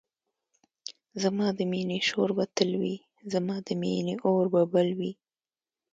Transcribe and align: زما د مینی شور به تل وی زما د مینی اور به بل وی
زما 1.23 1.47
د 1.57 1.59
مینی 1.71 1.99
شور 2.09 2.29
به 2.37 2.45
تل 2.55 2.71
وی 2.81 2.95
زما 3.33 3.55
د 3.67 3.69
مینی 3.81 4.15
اور 4.27 4.45
به 4.53 4.61
بل 4.73 4.89
وی 4.97 5.11